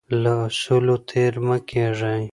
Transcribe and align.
له 0.21 0.33
اصولو 0.47 0.95
تیر 1.09 1.33
مه 1.47 1.57
کیږئ. 1.69 2.21